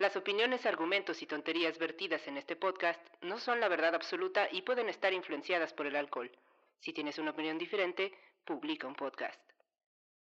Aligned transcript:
Las 0.00 0.16
opiniones, 0.16 0.64
argumentos 0.64 1.20
y 1.20 1.26
tonterías 1.26 1.78
vertidas 1.78 2.26
en 2.26 2.38
este 2.38 2.56
podcast 2.56 2.98
no 3.20 3.38
son 3.38 3.60
la 3.60 3.68
verdad 3.68 3.94
absoluta 3.94 4.48
y 4.50 4.62
pueden 4.62 4.88
estar 4.88 5.12
influenciadas 5.12 5.74
por 5.74 5.86
el 5.86 5.94
alcohol. 5.94 6.30
Si 6.78 6.94
tienes 6.94 7.18
una 7.18 7.32
opinión 7.32 7.58
diferente, 7.58 8.10
publica 8.46 8.86
un 8.88 8.94
podcast. 8.94 9.38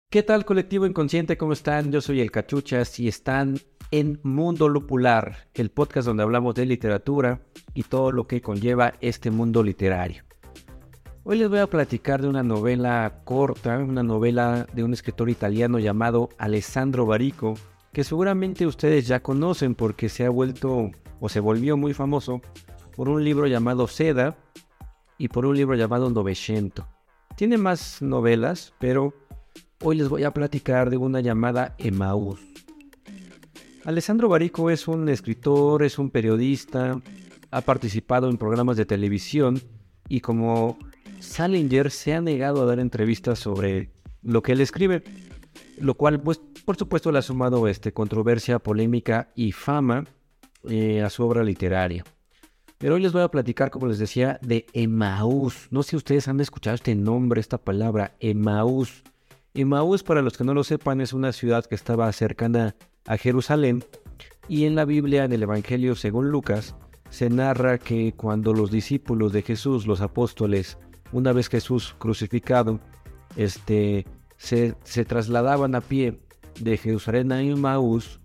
¿Qué 0.09 0.23
tal 0.23 0.43
colectivo 0.43 0.85
inconsciente? 0.85 1.37
¿Cómo 1.37 1.53
están? 1.53 1.89
Yo 1.89 2.01
soy 2.01 2.19
el 2.19 2.31
Cachuchas 2.31 2.99
y 2.99 3.07
están 3.07 3.59
en 3.91 4.19
Mundo 4.23 4.67
Lupular, 4.67 5.47
el 5.53 5.71
podcast 5.71 6.05
donde 6.05 6.23
hablamos 6.23 6.53
de 6.53 6.65
literatura 6.65 7.39
y 7.73 7.83
todo 7.83 8.11
lo 8.11 8.27
que 8.27 8.41
conlleva 8.41 8.95
este 8.99 9.31
mundo 9.31 9.63
literario. 9.63 10.25
Hoy 11.23 11.37
les 11.37 11.47
voy 11.47 11.59
a 11.59 11.67
platicar 11.67 12.21
de 12.21 12.27
una 12.27 12.43
novela 12.43 13.21
corta, 13.23 13.77
una 13.77 14.03
novela 14.03 14.67
de 14.73 14.83
un 14.83 14.91
escritor 14.91 15.29
italiano 15.29 15.79
llamado 15.79 16.27
Alessandro 16.37 17.05
Barico, 17.05 17.53
que 17.93 18.03
seguramente 18.03 18.65
ustedes 18.65 19.07
ya 19.07 19.21
conocen 19.21 19.75
porque 19.75 20.09
se 20.09 20.25
ha 20.25 20.29
vuelto 20.29 20.91
o 21.19 21.29
se 21.29 21.39
volvió 21.39 21.77
muy 21.77 21.93
famoso 21.93 22.41
por 22.95 23.09
un 23.09 23.23
libro 23.23 23.47
llamado 23.47 23.87
Seda 23.87 24.37
y 25.17 25.27
por 25.27 25.45
un 25.45 25.55
libro 25.55 25.75
llamado 25.75 26.09
Novecento. 26.09 26.87
Tiene 27.35 27.57
más 27.57 28.01
novelas, 28.01 28.73
pero 28.79 29.13
hoy 29.81 29.97
les 29.97 30.09
voy 30.09 30.23
a 30.23 30.33
platicar 30.33 30.89
de 30.89 30.97
una 30.97 31.21
llamada 31.21 31.75
Emaús. 31.77 32.39
Alessandro 33.83 34.29
Barico 34.29 34.69
es 34.69 34.87
un 34.87 35.09
escritor, 35.09 35.83
es 35.83 35.97
un 35.97 36.11
periodista, 36.11 37.01
ha 37.49 37.61
participado 37.61 38.29
en 38.29 38.37
programas 38.37 38.77
de 38.77 38.85
televisión 38.85 39.59
y 40.07 40.21
como 40.21 40.77
Salinger 41.19 41.91
se 41.91 42.13
ha 42.13 42.21
negado 42.21 42.61
a 42.61 42.65
dar 42.65 42.79
entrevistas 42.79 43.39
sobre 43.39 43.89
lo 44.21 44.41
que 44.43 44.51
él 44.53 44.61
escribe, 44.61 45.03
lo 45.81 45.95
cual 45.95 46.21
pues 46.21 46.39
por 46.65 46.77
supuesto 46.77 47.11
le 47.11 47.19
ha 47.19 47.23
sumado 47.23 47.67
este, 47.67 47.91
controversia, 47.91 48.59
polémica 48.59 49.31
y 49.35 49.51
fama 49.51 50.05
eh, 50.69 51.01
a 51.01 51.09
su 51.09 51.23
obra 51.23 51.43
literaria. 51.43 52.05
Pero 52.77 52.95
hoy 52.95 53.01
les 53.01 53.13
voy 53.13 53.21
a 53.21 53.27
platicar, 53.27 53.69
como 53.69 53.87
les 53.87 53.99
decía, 53.99 54.39
de 54.41 54.65
Emaús. 54.73 55.67
No 55.69 55.83
sé 55.83 55.91
si 55.91 55.95
ustedes 55.97 56.27
han 56.27 56.39
escuchado 56.39 56.75
este 56.75 56.95
nombre, 56.95 57.39
esta 57.39 57.59
palabra, 57.59 58.15
Emaús. 58.19 59.03
Emaús, 59.53 60.01
para 60.01 60.23
los 60.23 60.35
que 60.35 60.43
no 60.43 60.55
lo 60.55 60.63
sepan, 60.63 60.99
es 60.99 61.13
una 61.13 61.31
ciudad 61.31 61.65
que 61.65 61.75
estaba 61.75 62.11
cercana 62.11 62.75
a 63.05 63.17
Jerusalén. 63.17 63.83
Y 64.47 64.65
en 64.65 64.73
la 64.73 64.85
Biblia, 64.85 65.25
en 65.25 65.33
el 65.33 65.43
Evangelio 65.43 65.95
según 65.95 66.29
Lucas, 66.29 66.75
se 67.11 67.29
narra 67.29 67.77
que 67.77 68.13
cuando 68.13 68.51
los 68.53 68.71
discípulos 68.71 69.31
de 69.31 69.43
Jesús, 69.43 69.85
los 69.85 70.01
apóstoles, 70.01 70.79
una 71.11 71.33
vez 71.33 71.49
Jesús 71.49 71.95
crucificado, 71.99 72.79
este, 73.35 74.07
se, 74.41 75.05
trasladaban 75.05 75.75
a 75.75 75.81
pie 75.81 76.19
de 76.59 76.77
Jerusalén 76.77 77.31
a 77.31 77.41
Emaús, 77.41 78.19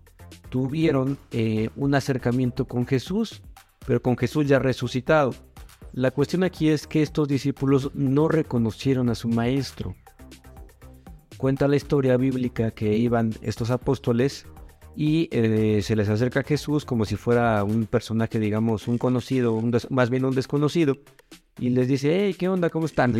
tuvieron 0.49 1.17
eh, 1.31 1.69
un 1.75 1.95
acercamiento 1.95 2.65
con 2.65 2.85
Jesús 2.85 3.41
pero 3.87 4.01
con 4.01 4.17
Jesús 4.17 4.45
ya 4.45 4.59
resucitado. 4.59 5.33
La 5.93 6.11
cuestión 6.11 6.43
aquí 6.43 6.67
es 6.67 6.85
que 6.85 7.01
estos 7.01 7.27
discípulos 7.27 7.89
no 7.95 8.27
reconocieron 8.27 9.09
a 9.09 9.15
su 9.15 9.29
maestro. 9.29 9.95
Cuenta 11.37 11.69
la 11.69 11.77
historia 11.77 12.17
bíblica 12.17 12.71
que 12.71 12.97
iban 12.97 13.33
estos 13.41 13.71
apóstoles 13.71 14.45
y 14.95 15.29
eh, 15.31 15.81
se 15.83 15.95
les 15.95 16.09
acerca 16.09 16.43
Jesús 16.43 16.83
como 16.83 17.05
si 17.05 17.15
fuera 17.15 17.63
un 17.63 17.85
personaje, 17.85 18.39
digamos, 18.39 18.89
un 18.89 18.97
conocido, 18.97 19.59
más 19.89 20.09
bien 20.09 20.25
un 20.25 20.35
desconocido, 20.35 20.97
y 21.57 21.69
les 21.69 21.87
dice, 21.87 22.25
hey, 22.25 22.35
¿qué 22.37 22.49
onda? 22.49 22.69
¿Cómo 22.69 22.87
están? 22.87 23.13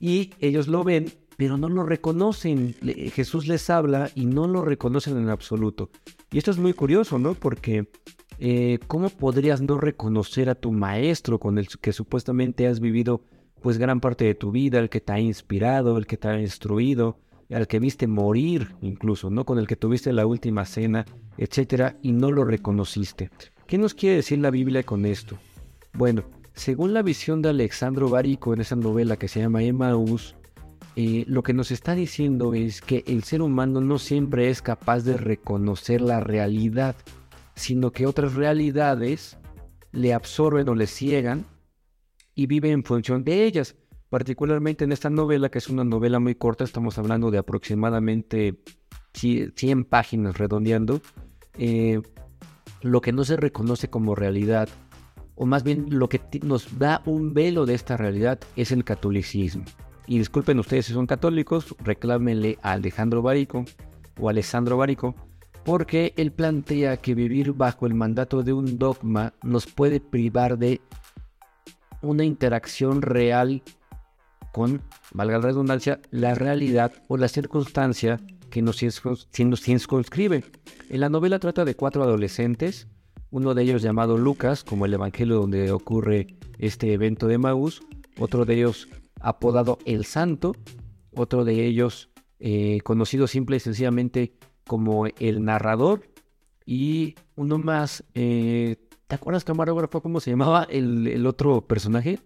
Y 0.00 0.30
ellos 0.40 0.66
lo 0.66 0.82
ven, 0.82 1.12
pero 1.42 1.56
no 1.56 1.68
lo 1.68 1.82
reconocen. 1.82 2.76
Jesús 3.14 3.48
les 3.48 3.68
habla 3.68 4.12
y 4.14 4.26
no 4.26 4.46
lo 4.46 4.64
reconocen 4.64 5.16
en 5.16 5.28
absoluto. 5.28 5.90
Y 6.30 6.38
esto 6.38 6.52
es 6.52 6.58
muy 6.58 6.72
curioso, 6.72 7.18
¿no? 7.18 7.34
Porque 7.34 7.88
eh, 8.38 8.78
¿cómo 8.86 9.10
podrías 9.10 9.60
no 9.60 9.76
reconocer 9.76 10.48
a 10.48 10.54
tu 10.54 10.70
maestro 10.70 11.40
con 11.40 11.58
el 11.58 11.66
que 11.66 11.92
supuestamente 11.92 12.68
has 12.68 12.78
vivido 12.78 13.22
pues 13.60 13.76
gran 13.76 13.98
parte 13.98 14.24
de 14.24 14.36
tu 14.36 14.52
vida, 14.52 14.78
el 14.78 14.88
que 14.88 15.00
te 15.00 15.14
ha 15.14 15.18
inspirado, 15.18 15.98
el 15.98 16.06
que 16.06 16.16
te 16.16 16.28
ha 16.28 16.40
instruido, 16.40 17.18
al 17.50 17.66
que 17.66 17.80
viste 17.80 18.06
morir 18.06 18.76
incluso, 18.80 19.28
¿no? 19.28 19.44
Con 19.44 19.58
el 19.58 19.66
que 19.66 19.74
tuviste 19.74 20.12
la 20.12 20.26
última 20.26 20.64
cena, 20.64 21.06
etcétera, 21.38 21.96
y 22.02 22.12
no 22.12 22.30
lo 22.30 22.44
reconociste. 22.44 23.30
¿Qué 23.66 23.78
nos 23.78 23.94
quiere 23.94 24.14
decir 24.14 24.38
la 24.38 24.52
Biblia 24.52 24.84
con 24.84 25.04
esto? 25.06 25.38
Bueno, 25.92 26.22
según 26.54 26.94
la 26.94 27.02
visión 27.02 27.42
de 27.42 27.48
Alexandro 27.48 28.08
Barico 28.08 28.54
en 28.54 28.60
esa 28.60 28.76
novela 28.76 29.16
que 29.16 29.26
se 29.26 29.40
llama 29.40 29.64
Emmaus, 29.64 30.36
eh, 30.96 31.24
lo 31.26 31.42
que 31.42 31.54
nos 31.54 31.70
está 31.70 31.94
diciendo 31.94 32.54
es 32.54 32.80
que 32.80 33.04
el 33.06 33.22
ser 33.24 33.42
humano 33.42 33.80
no 33.80 33.98
siempre 33.98 34.50
es 34.50 34.60
capaz 34.62 35.00
de 35.00 35.16
reconocer 35.16 36.00
la 36.00 36.20
realidad 36.20 36.96
sino 37.54 37.92
que 37.92 38.06
otras 38.06 38.34
realidades 38.34 39.38
le 39.92 40.14
absorben 40.14 40.68
o 40.68 40.74
le 40.74 40.86
ciegan 40.86 41.44
y 42.34 42.46
vive 42.46 42.70
en 42.70 42.84
función 42.84 43.24
de 43.24 43.44
ellas. 43.44 43.76
Particularmente 44.08 44.84
en 44.84 44.92
esta 44.92 45.10
novela, 45.10 45.50
que 45.50 45.58
es 45.58 45.68
una 45.68 45.84
novela 45.84 46.18
muy 46.18 46.34
corta, 46.34 46.64
estamos 46.64 46.98
hablando 46.98 47.30
de 47.30 47.38
aproximadamente 47.38 48.60
100 49.14 49.84
páginas 49.84 50.36
redondeando, 50.36 51.00
eh, 51.56 52.00
lo 52.82 53.00
que 53.00 53.12
no 53.12 53.24
se 53.24 53.36
reconoce 53.36 53.88
como 53.88 54.14
realidad, 54.14 54.68
o 55.34 55.46
más 55.46 55.62
bien 55.62 55.86
lo 55.88 56.08
que 56.08 56.20
nos 56.42 56.78
da 56.78 57.02
un 57.06 57.32
velo 57.32 57.64
de 57.64 57.74
esta 57.74 57.96
realidad, 57.96 58.38
es 58.56 58.70
el 58.70 58.84
catolicismo. 58.84 59.64
Y 60.06 60.18
disculpen 60.18 60.58
ustedes 60.58 60.86
si 60.86 60.92
son 60.92 61.06
católicos, 61.06 61.74
reclámenle 61.78 62.58
a 62.62 62.72
Alejandro 62.72 63.22
Barico 63.22 63.64
o 64.20 64.28
Alessandro 64.28 64.76
Barico, 64.76 65.14
porque 65.64 66.12
él 66.16 66.32
plantea 66.32 66.96
que 66.96 67.14
vivir 67.14 67.52
bajo 67.52 67.86
el 67.86 67.94
mandato 67.94 68.42
de 68.42 68.52
un 68.52 68.78
dogma 68.78 69.32
nos 69.42 69.66
puede 69.66 70.00
privar 70.00 70.58
de 70.58 70.80
una 72.00 72.24
interacción 72.24 73.00
real 73.00 73.62
con, 74.52 74.82
valga 75.12 75.38
la 75.38 75.46
redundancia, 75.46 76.00
la 76.10 76.34
realidad 76.34 76.92
o 77.08 77.16
la 77.16 77.28
circunstancia 77.28 78.20
que 78.50 78.60
nos 78.60 78.78
circunscribe. 78.78 80.44
En 80.90 81.00
la 81.00 81.08
novela 81.08 81.38
trata 81.38 81.64
de 81.64 81.74
cuatro 81.74 82.02
adolescentes, 82.02 82.86
uno 83.30 83.54
de 83.54 83.62
ellos 83.62 83.80
llamado 83.80 84.18
Lucas, 84.18 84.62
como 84.62 84.84
el 84.84 84.92
evangelio 84.92 85.36
donde 85.36 85.70
ocurre 85.70 86.26
este 86.58 86.92
evento 86.92 87.28
de 87.28 87.38
Maús, 87.38 87.82
otro 88.18 88.44
de 88.44 88.56
ellos 88.56 88.88
apodado 89.22 89.78
El 89.84 90.04
Santo, 90.04 90.54
otro 91.14 91.44
de 91.44 91.64
ellos 91.64 92.10
eh, 92.40 92.80
conocido 92.82 93.26
simple 93.26 93.56
y 93.56 93.60
sencillamente 93.60 94.34
como 94.66 95.06
el 95.06 95.44
narrador 95.44 96.08
y 96.66 97.14
uno 97.36 97.58
más. 97.58 98.04
Eh, 98.14 98.76
¿Te 99.06 99.14
acuerdas, 99.14 99.44
camarógrafo, 99.44 100.00
cómo 100.00 100.20
se 100.20 100.30
llamaba 100.30 100.66
el, 100.68 101.26
otro 101.26 101.60
personaje? 101.66 102.18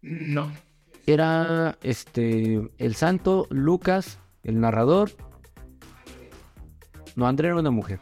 No. 0.00 0.52
Era 1.06 1.78
este 1.82 2.70
el 2.78 2.94
santo, 2.94 3.46
Lucas, 3.50 4.18
el 4.44 4.60
narrador. 4.60 5.10
No, 7.16 7.26
Andrea 7.26 7.50
era 7.50 7.60
una 7.60 7.70
mujer. 7.70 7.98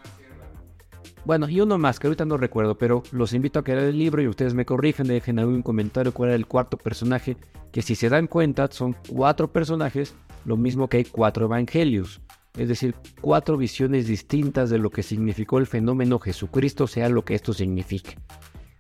Bueno, 1.25 1.49
y 1.49 1.61
uno 1.61 1.77
más, 1.79 1.99
que 1.99 2.07
ahorita 2.07 2.25
no 2.25 2.37
recuerdo, 2.37 2.79
pero 2.79 3.03
los 3.13 3.35
invito 3.35 3.59
a 3.59 3.63
lean 3.63 3.79
el 3.81 3.99
libro 3.99 4.23
y 4.23 4.29
ustedes 4.29 4.55
me 4.55 4.65
corrijan, 4.65 5.07
dejen 5.07 5.39
algún 5.39 5.63
comentario 5.63 6.13
cuál 6.13 6.31
era 6.31 6.37
el 6.37 6.47
cuarto 6.47 6.77
personaje, 6.77 7.37
que 7.73 7.83
si 7.83 7.95
se 7.95 8.09
dan 8.09 8.27
cuenta 8.27 8.69
son 8.71 8.97
cuatro 9.09 9.53
personajes 9.53 10.15
lo 10.45 10.57
mismo 10.57 10.89
que 10.89 10.99
hay 10.99 11.05
cuatro 11.05 11.45
evangelios, 11.45 12.21
es 12.57 12.69
decir, 12.69 12.95
cuatro 13.21 13.57
visiones 13.57 14.07
distintas 14.07 14.71
de 14.71 14.79
lo 14.79 14.91
que 14.91 15.03
significó 15.03 15.59
el 15.59 15.67
fenómeno 15.67 16.19
Jesucristo, 16.19 16.87
sea 16.87 17.09
lo 17.09 17.25
que 17.25 17.35
esto 17.35 17.53
signifique. 17.53 18.17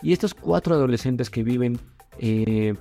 Y 0.02 0.12
estos 0.12 0.34
cuatro 0.34 0.74
adolescentes 0.74 1.28
que 1.28 1.42
viven 1.42 1.78
eh, 2.18 2.74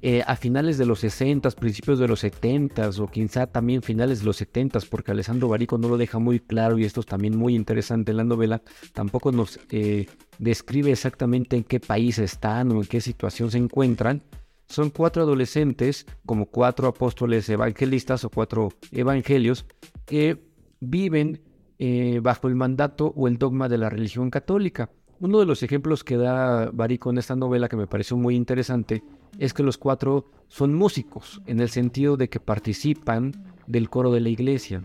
eh, 0.00 0.22
a 0.26 0.36
finales 0.36 0.78
de 0.78 0.86
los 0.86 1.00
60, 1.00 1.50
principios 1.52 1.98
de 1.98 2.06
los 2.06 2.20
70 2.20 2.90
o 3.00 3.08
quizá 3.08 3.46
también 3.46 3.82
finales 3.82 4.20
de 4.20 4.26
los 4.26 4.36
70, 4.36 4.78
porque 4.90 5.10
Alessandro 5.10 5.48
Barico 5.48 5.76
no 5.76 5.88
lo 5.88 5.96
deja 5.96 6.18
muy 6.18 6.38
claro 6.38 6.78
y 6.78 6.84
esto 6.84 7.00
es 7.00 7.06
también 7.06 7.36
muy 7.36 7.54
interesante 7.56 8.12
en 8.12 8.18
la 8.18 8.24
novela, 8.24 8.62
tampoco 8.92 9.32
nos 9.32 9.58
eh, 9.70 10.06
describe 10.38 10.92
exactamente 10.92 11.56
en 11.56 11.64
qué 11.64 11.80
país 11.80 12.18
están 12.18 12.70
o 12.72 12.80
en 12.80 12.86
qué 12.86 13.00
situación 13.00 13.50
se 13.50 13.58
encuentran, 13.58 14.22
son 14.68 14.90
cuatro 14.90 15.22
adolescentes, 15.22 16.06
como 16.26 16.46
cuatro 16.46 16.88
apóstoles 16.88 17.48
evangelistas 17.48 18.24
o 18.24 18.30
cuatro 18.30 18.68
evangelios, 18.92 19.64
que 20.04 20.38
viven 20.78 21.40
eh, 21.78 22.20
bajo 22.22 22.48
el 22.48 22.54
mandato 22.54 23.12
o 23.16 23.28
el 23.28 23.38
dogma 23.38 23.68
de 23.68 23.78
la 23.78 23.88
religión 23.88 24.30
católica. 24.30 24.90
Uno 25.20 25.40
de 25.40 25.46
los 25.46 25.64
ejemplos 25.64 26.04
que 26.04 26.16
da 26.16 26.70
Barico 26.72 27.10
en 27.10 27.18
esta 27.18 27.34
novela 27.34 27.68
que 27.68 27.76
me 27.76 27.88
pareció 27.88 28.16
muy 28.16 28.36
interesante 28.36 29.02
es 29.38 29.52
que 29.52 29.64
los 29.64 29.76
cuatro 29.76 30.30
son 30.46 30.74
músicos, 30.74 31.42
en 31.46 31.58
el 31.58 31.70
sentido 31.70 32.16
de 32.16 32.28
que 32.28 32.38
participan 32.38 33.32
del 33.66 33.90
coro 33.90 34.12
de 34.12 34.20
la 34.20 34.28
iglesia, 34.28 34.84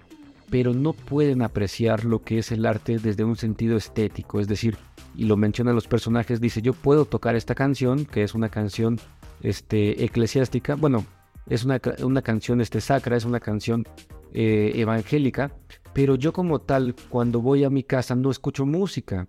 pero 0.49 0.73
no 0.73 0.93
pueden 0.93 1.43
apreciar 1.43 2.03
lo 2.03 2.23
que 2.23 2.39
es 2.39 2.51
el 2.51 2.65
arte 2.65 2.97
desde 2.97 3.23
un 3.23 3.35
sentido 3.35 3.77
estético, 3.77 4.39
es 4.39 4.47
decir, 4.47 4.75
y 5.15 5.25
lo 5.25 5.37
mencionan 5.37 5.75
los 5.75 5.87
personajes, 5.87 6.41
dice, 6.41 6.63
yo 6.63 6.73
puedo 6.73 7.05
tocar 7.05 7.35
esta 7.35 7.53
canción, 7.53 8.05
que 8.05 8.23
es 8.23 8.33
una 8.33 8.49
canción 8.49 8.99
este, 9.43 10.03
eclesiástica, 10.03 10.73
bueno, 10.73 11.05
es 11.47 11.63
una, 11.63 11.79
una 12.01 12.23
canción 12.23 12.59
este, 12.59 12.81
sacra, 12.81 13.17
es 13.17 13.25
una 13.25 13.39
canción 13.39 13.85
eh, 14.33 14.71
evangélica, 14.75 15.51
pero 15.93 16.15
yo 16.15 16.33
como 16.33 16.59
tal, 16.59 16.95
cuando 17.09 17.39
voy 17.39 17.63
a 17.63 17.69
mi 17.69 17.83
casa 17.83 18.15
no 18.15 18.31
escucho 18.31 18.65
música, 18.65 19.27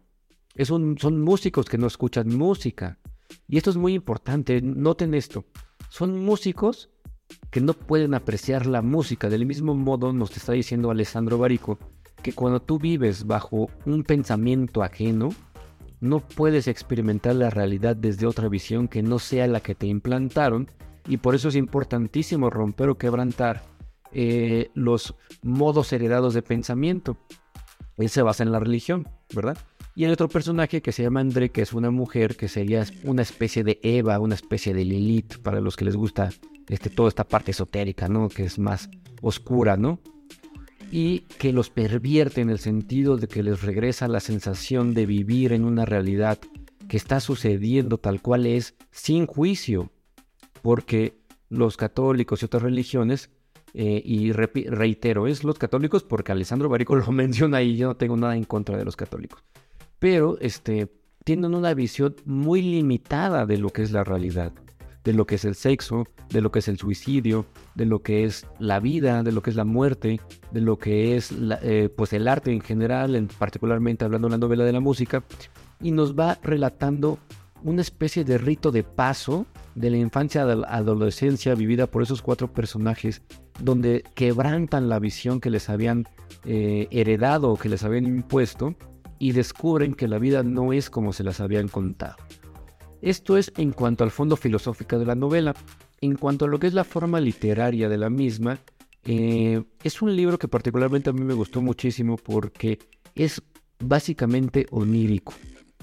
son 0.58 1.20
músicos 1.20 1.66
que 1.66 1.78
no 1.78 1.86
escuchan 1.86 2.28
música. 2.28 2.98
Y 3.48 3.56
esto 3.56 3.70
es 3.70 3.76
muy 3.76 3.94
importante, 3.94 4.60
noten 4.62 5.14
esto. 5.14 5.44
Son 5.88 6.24
músicos 6.24 6.90
que 7.50 7.60
no 7.60 7.72
pueden 7.72 8.14
apreciar 8.14 8.66
la 8.66 8.82
música. 8.82 9.28
Del 9.28 9.46
mismo 9.46 9.74
modo 9.74 10.12
nos 10.12 10.36
está 10.36 10.52
diciendo 10.52 10.90
Alessandro 10.90 11.38
Barico 11.38 11.78
que 12.22 12.32
cuando 12.32 12.60
tú 12.60 12.78
vives 12.78 13.26
bajo 13.26 13.68
un 13.84 14.02
pensamiento 14.02 14.82
ajeno, 14.82 15.30
no 16.00 16.20
puedes 16.20 16.68
experimentar 16.68 17.34
la 17.34 17.50
realidad 17.50 17.96
desde 17.96 18.26
otra 18.26 18.48
visión 18.48 18.88
que 18.88 19.02
no 19.02 19.18
sea 19.18 19.46
la 19.46 19.60
que 19.60 19.74
te 19.74 19.86
implantaron. 19.86 20.70
Y 21.06 21.18
por 21.18 21.34
eso 21.34 21.48
es 21.48 21.56
importantísimo 21.56 22.48
romper 22.48 22.88
o 22.88 22.98
quebrantar 22.98 23.62
eh, 24.12 24.70
los 24.74 25.14
modos 25.42 25.92
heredados 25.92 26.34
de 26.34 26.42
pensamiento. 26.42 27.16
Él 27.96 28.08
se 28.08 28.22
basa 28.22 28.42
en 28.42 28.52
la 28.52 28.58
religión, 28.58 29.06
¿verdad? 29.34 29.58
Y 29.96 30.04
hay 30.04 30.10
otro 30.10 30.28
personaje 30.28 30.82
que 30.82 30.90
se 30.90 31.04
llama 31.04 31.20
André, 31.20 31.50
que 31.50 31.62
es 31.62 31.72
una 31.72 31.92
mujer 31.92 32.36
que 32.36 32.48
sería 32.48 32.84
una 33.04 33.22
especie 33.22 33.62
de 33.62 33.78
Eva, 33.82 34.18
una 34.18 34.34
especie 34.34 34.74
de 34.74 34.84
Lilith, 34.84 35.38
para 35.38 35.60
los 35.60 35.76
que 35.76 35.84
les 35.84 35.94
gusta 35.94 36.30
este, 36.68 36.90
toda 36.90 37.08
esta 37.08 37.22
parte 37.22 37.52
esotérica, 37.52 38.08
¿no? 38.08 38.28
Que 38.28 38.44
es 38.44 38.58
más 38.58 38.90
oscura, 39.22 39.76
¿no? 39.76 40.00
Y 40.90 41.20
que 41.38 41.52
los 41.52 41.70
pervierte 41.70 42.40
en 42.40 42.50
el 42.50 42.58
sentido 42.58 43.16
de 43.16 43.28
que 43.28 43.44
les 43.44 43.62
regresa 43.62 44.08
la 44.08 44.18
sensación 44.18 44.94
de 44.94 45.06
vivir 45.06 45.52
en 45.52 45.64
una 45.64 45.84
realidad 45.84 46.38
que 46.88 46.96
está 46.96 47.20
sucediendo 47.20 47.98
tal 47.98 48.20
cual 48.20 48.46
es, 48.46 48.74
sin 48.90 49.26
juicio, 49.26 49.92
porque 50.60 51.14
los 51.50 51.76
católicos 51.76 52.42
y 52.42 52.46
otras 52.46 52.64
religiones 52.64 53.30
eh, 53.74 54.02
y 54.04 54.32
reitero, 54.32 55.28
es 55.28 55.44
los 55.44 55.58
católicos 55.58 56.02
porque 56.02 56.32
Alessandro 56.32 56.68
Barico 56.68 56.96
lo 56.96 57.12
menciona 57.12 57.62
y 57.62 57.76
yo 57.76 57.88
no 57.88 57.96
tengo 57.96 58.16
nada 58.16 58.36
en 58.36 58.44
contra 58.44 58.76
de 58.76 58.84
los 58.84 58.96
católicos 58.96 59.44
pero 60.04 60.36
este, 60.38 60.92
tienen 61.24 61.54
una 61.54 61.72
visión 61.72 62.14
muy 62.26 62.60
limitada 62.60 63.46
de 63.46 63.56
lo 63.56 63.70
que 63.70 63.80
es 63.80 63.90
la 63.90 64.04
realidad, 64.04 64.52
de 65.02 65.14
lo 65.14 65.26
que 65.26 65.36
es 65.36 65.46
el 65.46 65.54
sexo, 65.54 66.04
de 66.28 66.42
lo 66.42 66.52
que 66.52 66.58
es 66.58 66.68
el 66.68 66.76
suicidio, 66.76 67.46
de 67.74 67.86
lo 67.86 68.02
que 68.02 68.24
es 68.24 68.46
la 68.58 68.80
vida, 68.80 69.22
de 69.22 69.32
lo 69.32 69.40
que 69.40 69.48
es 69.48 69.56
la 69.56 69.64
muerte, 69.64 70.20
de 70.50 70.60
lo 70.60 70.78
que 70.78 71.16
es 71.16 71.32
eh, 71.62 71.88
pues 71.96 72.12
el 72.12 72.28
arte 72.28 72.52
en 72.52 72.60
general, 72.60 73.16
en, 73.16 73.28
particularmente 73.28 74.04
hablando 74.04 74.28
de 74.28 74.32
la 74.32 74.36
novela 74.36 74.64
de 74.64 74.72
la 74.72 74.80
música, 74.80 75.24
y 75.80 75.90
nos 75.90 76.14
va 76.14 76.38
relatando 76.42 77.18
una 77.62 77.80
especie 77.80 78.24
de 78.24 78.36
rito 78.36 78.72
de 78.72 78.82
paso 78.82 79.46
de 79.74 79.88
la 79.88 79.96
infancia 79.96 80.42
a 80.42 80.54
la 80.54 80.68
adolescencia 80.68 81.54
vivida 81.54 81.86
por 81.86 82.02
esos 82.02 82.20
cuatro 82.20 82.52
personajes, 82.52 83.22
donde 83.58 84.04
quebrantan 84.14 84.90
la 84.90 84.98
visión 84.98 85.40
que 85.40 85.48
les 85.48 85.70
habían 85.70 86.04
eh, 86.44 86.88
heredado 86.90 87.52
o 87.52 87.56
que 87.56 87.70
les 87.70 87.84
habían 87.84 88.04
impuesto 88.04 88.76
y 89.18 89.32
descubren 89.32 89.94
que 89.94 90.08
la 90.08 90.18
vida 90.18 90.42
no 90.42 90.72
es 90.72 90.90
como 90.90 91.12
se 91.12 91.24
las 91.24 91.40
habían 91.40 91.68
contado. 91.68 92.16
Esto 93.02 93.36
es 93.36 93.52
en 93.56 93.72
cuanto 93.72 94.04
al 94.04 94.10
fondo 94.10 94.36
filosófico 94.36 94.98
de 94.98 95.06
la 95.06 95.14
novela. 95.14 95.54
En 96.00 96.16
cuanto 96.16 96.44
a 96.44 96.48
lo 96.48 96.58
que 96.58 96.66
es 96.66 96.74
la 96.74 96.84
forma 96.84 97.20
literaria 97.20 97.88
de 97.88 97.98
la 97.98 98.10
misma, 98.10 98.58
eh, 99.04 99.62
es 99.82 100.02
un 100.02 100.14
libro 100.16 100.38
que 100.38 100.48
particularmente 100.48 101.10
a 101.10 101.12
mí 101.12 101.20
me 101.20 101.34
gustó 101.34 101.60
muchísimo 101.60 102.16
porque 102.16 102.78
es 103.14 103.42
básicamente 103.78 104.66
onírico. 104.70 105.34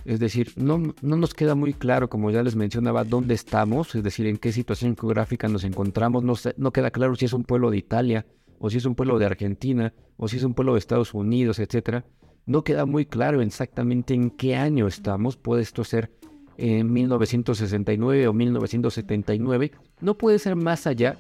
Es 0.04 0.20
decir, 0.20 0.52
no, 0.56 0.96
no, 1.02 1.16
nos 1.16 1.34
queda 1.36 1.54
muy 1.54 1.74
claro, 1.74 2.10
como 2.10 2.32
ya 2.32 2.42
les 2.42 2.56
mencionaba, 2.56 3.04
dónde 3.04 3.36
estamos, 3.36 3.94
es 3.94 4.04
decir, 4.04 4.26
en 4.26 4.38
qué 4.38 4.52
situación 4.52 4.98
geográfica 4.98 5.48
nos 5.48 5.64
encontramos. 5.64 6.24
No, 6.24 6.34
no 6.58 6.72
queda 6.72 6.90
claro 6.90 7.16
si 7.16 7.26
es 7.26 7.34
un 7.34 7.44
pueblo 7.44 7.70
de 7.70 7.78
Italia, 7.78 8.26
o 8.58 8.70
si 8.70 8.78
es 8.78 8.86
un 8.86 8.96
pueblo 8.96 9.20
de 9.20 9.26
Argentina, 9.26 9.94
o 10.18 10.28
si 10.28 10.38
es 10.38 10.44
un 10.44 10.56
pueblo 10.56 10.74
de 10.74 10.80
Estados 10.80 11.14
Unidos, 11.14 11.60
etc. 11.60 12.04
No 12.46 12.64
queda 12.64 12.86
muy 12.86 13.06
claro 13.06 13.42
exactamente 13.42 14.14
en 14.14 14.32
qué 14.32 14.56
año 14.56 14.88
estamos. 14.88 15.38
Puede 15.38 15.62
esto 15.62 15.84
ser 15.84 16.12
en 16.58 16.92
1969 16.92 18.28
o 18.28 18.34
1979. 18.34 19.72
No 20.02 20.18
puede 20.18 20.40
ser 20.40 20.56
más 20.56 20.88
allá 20.88 21.18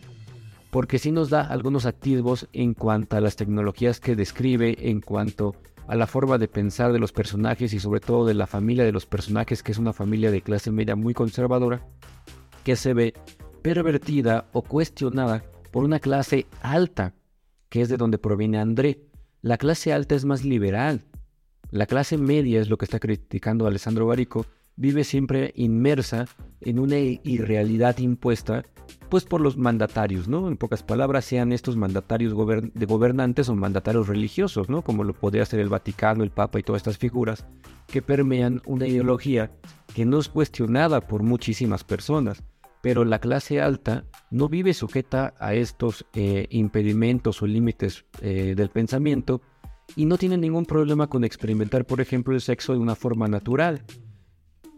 porque 0.71 0.99
sí 0.99 1.11
nos 1.11 1.29
da 1.29 1.41
algunos 1.41 1.85
activos 1.85 2.47
en 2.53 2.73
cuanto 2.73 3.17
a 3.17 3.21
las 3.21 3.35
tecnologías 3.35 3.99
que 3.99 4.15
describe, 4.15 4.89
en 4.89 5.01
cuanto 5.01 5.55
a 5.87 5.95
la 5.95 6.07
forma 6.07 6.37
de 6.37 6.47
pensar 6.47 6.93
de 6.93 6.99
los 6.99 7.11
personajes 7.11 7.73
y 7.73 7.79
sobre 7.79 7.99
todo 7.99 8.25
de 8.25 8.33
la 8.33 8.47
familia 8.47 8.85
de 8.85 8.93
los 8.93 9.05
personajes, 9.05 9.61
que 9.61 9.73
es 9.73 9.77
una 9.77 9.91
familia 9.91 10.31
de 10.31 10.41
clase 10.41 10.71
media 10.71 10.95
muy 10.95 11.13
conservadora, 11.13 11.85
que 12.63 12.77
se 12.77 12.93
ve 12.93 13.13
pervertida 13.61 14.47
o 14.53 14.61
cuestionada 14.61 15.43
por 15.71 15.83
una 15.83 15.99
clase 15.99 16.45
alta, 16.61 17.13
que 17.69 17.81
es 17.81 17.89
de 17.89 17.97
donde 17.97 18.17
proviene 18.17 18.59
André. 18.59 19.01
La 19.41 19.57
clase 19.57 19.91
alta 19.91 20.15
es 20.15 20.23
más 20.23 20.45
liberal, 20.45 21.01
la 21.71 21.85
clase 21.85 22.17
media 22.17 22.59
es 22.59 22.69
lo 22.69 22.77
que 22.77 22.85
está 22.85 22.99
criticando 22.99 23.65
Alessandro 23.65 24.05
Barico, 24.05 24.45
vive 24.75 25.03
siempre 25.03 25.53
inmersa 25.55 26.25
en 26.59 26.79
una 26.79 26.97
irrealidad 26.97 27.97
impuesta 27.99 28.63
pues 29.09 29.25
por 29.25 29.41
los 29.41 29.57
mandatarios, 29.57 30.27
¿no? 30.27 30.47
En 30.47 30.57
pocas 30.57 30.83
palabras, 30.83 31.25
sean 31.25 31.51
estos 31.51 31.75
mandatarios 31.75 32.33
de 32.73 32.85
gobernantes 32.85 33.49
o 33.49 33.55
mandatarios 33.55 34.07
religiosos, 34.07 34.69
¿no? 34.69 34.81
Como 34.83 35.03
lo 35.03 35.13
podría 35.13 35.45
ser 35.45 35.59
el 35.59 35.69
Vaticano, 35.69 36.23
el 36.23 36.31
Papa 36.31 36.59
y 36.59 36.63
todas 36.63 36.81
estas 36.81 36.97
figuras 36.97 37.45
que 37.87 38.01
permean 38.01 38.61
una 38.65 38.87
ideología 38.87 39.51
que 39.93 40.05
no 40.05 40.19
es 40.19 40.29
cuestionada 40.29 41.01
por 41.01 41.23
muchísimas 41.23 41.83
personas, 41.83 42.43
pero 42.81 43.05
la 43.05 43.19
clase 43.19 43.61
alta 43.61 44.05
no 44.29 44.49
vive 44.49 44.73
sujeta 44.73 45.33
a 45.39 45.53
estos 45.53 46.05
eh, 46.13 46.47
impedimentos 46.49 47.41
o 47.41 47.47
límites 47.47 48.05
eh, 48.21 48.55
del 48.55 48.69
pensamiento 48.69 49.41
y 49.95 50.05
no 50.05 50.17
tienen 50.17 50.41
ningún 50.41 50.65
problema 50.65 51.07
con 51.07 51.23
experimentar, 51.23 51.85
por 51.85 52.01
ejemplo, 52.01 52.33
el 52.33 52.41
sexo 52.41 52.73
de 52.73 52.79
una 52.79 52.95
forma 52.95 53.27
natural, 53.27 53.83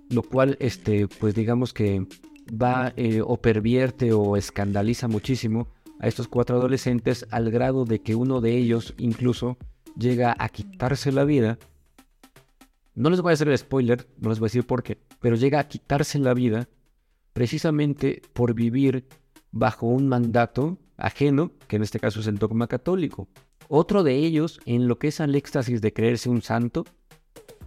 lo 0.10 0.24
cual, 0.24 0.58
este, 0.60 1.08
pues 1.08 1.36
digamos 1.36 1.74
que 1.74 2.06
va 2.50 2.94
eh, 2.98 3.22
o 3.26 3.38
pervierte 3.38 4.14
o 4.14 4.36
escandaliza 4.38 5.08
muchísimo 5.08 5.68
a 6.00 6.08
estos 6.08 6.28
cuatro 6.28 6.58
adolescentes 6.58 7.26
al 7.32 7.52
grado 7.52 7.86
de 7.86 8.02
que 8.02 8.16
uno 8.16 8.42
de 8.42 8.58
ellos 8.58 8.94
incluso 8.98 9.58
llega 9.98 10.36
a 10.38 10.50
quitarse 10.50 11.12
la 11.12 11.24
vida. 11.24 11.58
No 12.96 13.10
les 13.10 13.22
voy 13.22 13.32
a 13.32 13.34
hacer 13.34 13.48
el 13.48 13.58
spoiler, 13.58 14.08
no 14.20 14.30
les 14.30 14.40
voy 14.40 14.48
a 14.48 14.50
decir 14.50 14.66
por 14.66 14.84
qué, 14.84 14.98
pero 15.22 15.36
llega 15.36 15.60
a 15.60 15.68
quitarse 15.68 16.20
la 16.20 16.34
vida 16.34 16.68
precisamente 17.34 18.22
por 18.34 18.54
vivir 18.54 19.08
bajo 19.52 19.88
un 19.88 20.08
mandato 20.08 20.78
ajeno, 20.98 21.52
que 21.68 21.78
en 21.78 21.84
este 21.84 22.00
caso 22.00 22.20
es 22.20 22.28
el 22.28 22.38
dogma 22.38 22.68
católico. 22.68 23.28
Otro 23.70 24.04
de 24.04 24.16
ellos 24.16 24.60
en 24.66 24.88
lo 24.88 25.00
que 25.00 25.08
es 25.08 25.20
al 25.20 25.36
éxtasis 25.36 25.82
de 25.82 25.94
creerse 25.94 26.30
un 26.30 26.42
santo. 26.42 26.86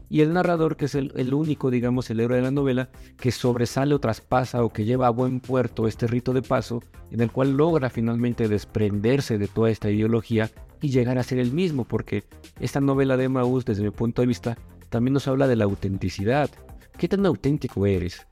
Y 0.08 0.20
el 0.20 0.32
narrador, 0.32 0.76
que 0.76 0.84
es 0.84 0.94
el, 0.94 1.34
único, 1.34 1.70
digamos, 1.70 2.10
el 2.10 2.20
héroe 2.20 2.36
de 2.36 2.42
la 2.44 2.52
novela, 2.52 2.90
que 3.16 3.32
sobresale 3.32 3.92
o 3.94 3.98
traspasa 3.98 4.62
o 4.62 4.72
que 4.72 4.84
lleva 4.84 5.08
a 5.08 5.10
buen 5.10 5.40
puerto 5.40 5.88
este 5.88 6.06
rito 6.06 6.32
de 6.32 6.42
paso, 6.42 6.80
en 7.10 7.20
el 7.20 7.32
cual 7.32 7.56
logra 7.56 7.90
finalmente 7.90 8.46
desprenderse 8.46 9.36
de 9.36 9.48
toda 9.48 9.70
esta 9.70 9.90
ideología 9.90 10.50
y 10.80 10.90
llegar 10.90 11.18
a 11.18 11.24
ser 11.24 11.38
el 11.38 11.52
mismo, 11.52 11.84
porque 11.84 12.22
esta 12.60 12.80
novela 12.80 13.16
de 13.16 13.28
Maús, 13.28 13.64
desde 13.64 13.82
mi 13.82 13.90
punto 13.90 14.22
de 14.22 14.28
vista, 14.28 14.56
también 14.90 15.14
nos 15.14 15.26
habla 15.26 15.48
de 15.48 15.56
la 15.56 15.64
autenticidad. 15.64 16.50
¿Qué 16.96 17.08
tan 17.08 17.26
auténtico 17.26 17.84
eres? 17.86 18.26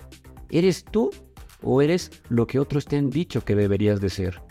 ¿Eres 0.50 0.85
tú 0.85 1.11
o 1.61 1.83
eres 1.83 2.23
lo 2.28 2.47
que 2.47 2.61
otros 2.61 2.85
te 2.85 2.97
han 2.97 3.11
dicho 3.11 3.44
que 3.44 3.56
deberías 3.56 4.00
de 4.00 4.11
ser? 4.11 4.42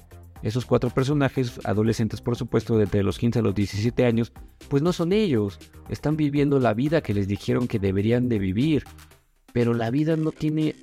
Esos 0.44 0.66
cuatro 0.66 0.90
personajes, 0.90 1.62
adolescentes 1.64 2.20
por 2.20 2.36
supuesto, 2.36 2.78
de 2.78 2.84
entre 2.84 3.02
los 3.02 3.18
15 3.18 3.40
a 3.40 3.42
los 3.42 3.56
17 3.56 4.06
años, 4.06 4.34
pues 4.68 4.84
no 4.84 4.92
son 4.92 5.14
ellos, 5.14 5.58
están 5.88 6.18
viviendo 6.18 6.60
la 6.60 6.74
vida 6.74 7.02
que 7.02 7.14
les 7.14 7.30
dijeron 7.30 7.68
que 7.68 7.80
deberían 7.80 8.28
de 8.28 8.40
vivir. 8.40 8.84
Pero 9.54 9.74
la 9.74 9.90
vida 9.90 10.18
no 10.18 10.32
tiene 10.32 10.76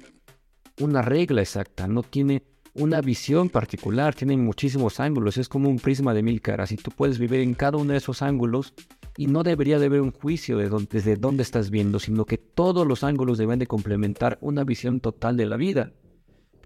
una 0.80 1.02
regla 1.02 1.42
exacta, 1.42 1.86
no 1.86 2.02
tiene 2.02 2.42
una 2.72 3.02
visión 3.02 3.50
particular, 3.50 4.14
tiene 4.14 4.36
muchísimos 4.38 4.98
ángulos, 4.98 5.36
es 5.36 5.48
como 5.48 5.68
un 5.68 5.78
prisma 5.78 6.14
de 6.14 6.22
mil 6.22 6.40
caras 6.40 6.72
y 6.72 6.76
tú 6.76 6.90
puedes 6.90 7.18
vivir 7.18 7.40
en 7.40 7.54
cada 7.54 7.76
uno 7.76 7.92
de 7.92 7.98
esos 7.98 8.22
ángulos 8.22 8.72
y 9.16 9.26
no 9.26 9.42
debería 9.42 9.78
de 9.78 9.86
haber 9.86 10.00
un 10.00 10.12
juicio 10.12 10.56
de 10.56 10.70
desde 10.90 11.16
dónde 11.16 11.42
estás 11.42 11.68
viendo, 11.68 11.98
sino 11.98 12.24
que 12.24 12.38
todos 12.38 12.86
los 12.86 13.04
ángulos 13.04 13.36
deben 13.36 13.58
de 13.58 13.66
complementar 13.66 14.38
una 14.40 14.64
visión 14.64 15.00
total 15.00 15.36
de 15.36 15.46
la 15.46 15.56
vida. 15.56 15.92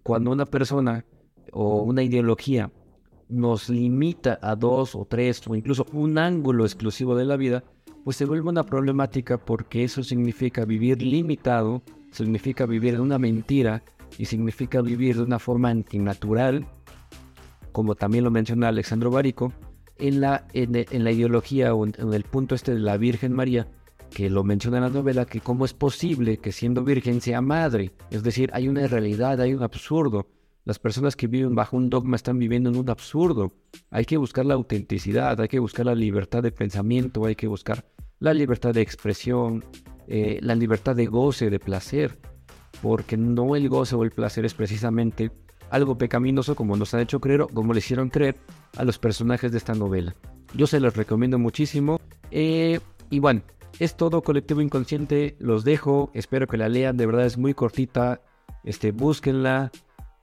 Cuando 0.05 0.31
una 0.31 0.45
persona 0.45 1.07
o 1.53 1.83
una 1.83 2.03
ideología 2.03 2.71
nos 3.29 3.69
limita 3.69 4.39
a 4.43 4.55
dos 4.57 4.95
o 4.95 5.05
tres 5.05 5.43
o 5.47 5.55
incluso 5.55 5.87
un 5.93 6.19
ángulo 6.19 6.65
exclusivo 6.65 7.17
de 7.17 7.25
la 7.25 7.37
vida, 7.37 7.65
pues 8.05 8.17
se 8.17 8.27
vuelve 8.27 8.51
una 8.51 8.65
problemática 8.65 9.39
porque 9.39 9.85
eso 9.85 10.03
significa 10.03 10.65
vivir 10.65 11.03
limitado, 11.03 11.83
significa 12.11 12.67
vivir 12.67 12.95
en 12.95 13.01
una 13.01 13.19
mentira 13.19 13.83
y 14.19 14.27
significa 14.27 14.81
vivir 14.83 15.17
de 15.17 15.23
una 15.23 15.39
forma 15.39 15.71
antinatural, 15.71 16.67
como 17.73 17.95
también 17.95 18.25
lo 18.25 18.31
menciona 18.31 18.69
Alexandro 18.69 19.11
Barico, 19.11 19.53
en 19.99 20.21
la, 20.21 20.47
en, 20.53 21.05
la 21.05 21.13
ideología 21.13 21.75
o 21.75 21.87
en, 21.87 22.13
el 22.13 22.25
punto 22.25 22.55
este 22.55 22.75
de 22.75 22.81
la 22.81 22.97
Virgen 22.97 23.33
María, 23.33 23.69
que 24.11 24.31
lo 24.31 24.45
menciona 24.45 24.79
en 24.79 24.85
la 24.85 24.91
novela, 24.91 25.25
que 25.25 25.41
cómo 25.41 25.65
es 25.65 25.73
posible 25.73 26.39
que 26.39 26.53
siendo 26.53 26.85
virgen 26.85 27.21
sea 27.21 27.41
madre. 27.41 27.93
Es 28.11 28.23
decir, 28.23 28.51
hay 28.53 28.69
una 28.69 28.87
realidad, 28.87 29.41
hay 29.41 29.55
un 29.55 29.63
absurdo. 29.63 30.27
Las 30.65 30.79
personas 30.79 31.15
que 31.15 31.27
viven 31.27 31.55
bajo 31.55 31.77
un 31.77 31.91
dogma 31.91 32.17
están 32.17 32.39
viviendo 32.39 32.71
en 32.71 32.77
un 32.77 32.89
absurdo. 32.89 33.53
Hay 33.91 34.07
que 34.07 34.17
buscar 34.17 34.47
la 34.47 34.55
autenticidad, 34.55 35.39
hay 35.39 35.49
que 35.49 35.59
buscar 35.59 35.85
la 35.85 35.95
libertad 35.95 36.43
de 36.43 36.53
pensamiento, 36.53 37.27
hay 37.27 37.37
que 37.37 37.47
buscar 37.47 37.85
la 38.19 38.33
libertad 38.33 38.73
de 38.73 38.81
expresión, 38.81 39.63
eh, 40.09 40.39
la 40.41 40.55
libertad 40.55 40.97
de 40.97 41.05
goce, 41.05 41.51
de 41.51 41.59
placer. 41.59 42.19
Porque 42.81 43.19
no 43.19 43.57
el 43.57 43.69
goce 43.69 43.95
o 43.95 44.05
el 44.05 44.11
placer 44.11 44.47
es 44.47 44.55
precisamente 44.55 45.31
algo 45.71 45.99
pecaminoso 45.99 46.55
como 46.55 46.77
nos 46.77 46.95
han 46.95 47.01
hecho 47.01 47.21
creer 47.21 47.47
como 47.53 47.73
le 47.73 47.81
hicieron 47.81 48.09
creer 48.09 48.37
a 48.77 48.85
los 48.85 48.99
personajes 48.99 49.53
de 49.53 49.59
esta 49.59 49.75
novela. 49.75 50.15
Yo 50.55 50.67
se 50.67 50.81
los 50.81 50.97
recomiendo 50.97 51.39
muchísimo. 51.39 52.01
Eh, 52.31 52.81
y 53.11 53.19
bueno, 53.19 53.43
es 53.79 53.97
todo 53.97 54.23
colectivo 54.23 54.63
inconsciente. 54.63 55.37
Los 55.39 55.65
dejo. 55.65 56.11
Espero 56.15 56.47
que 56.47 56.57
la 56.57 56.71
lean. 56.71 56.97
De 56.97 57.05
verdad 57.05 57.27
es 57.27 57.37
muy 57.37 57.53
cortita. 57.53 58.23
Este, 58.63 58.93
búsquenla. 58.93 59.71